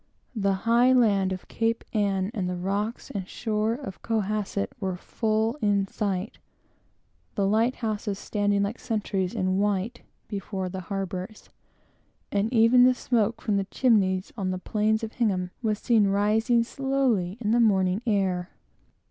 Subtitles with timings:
[0.35, 5.59] The high land of Cape Ann and the rocks and shore of Cohasset were full
[5.61, 6.39] in sight,
[7.35, 11.49] the lighthouses, standing like sentries in white before the harbors,
[12.31, 16.63] and even the smoke from the chimney on the plains of Hingham was seen rising
[16.63, 18.49] slowly in the morning air.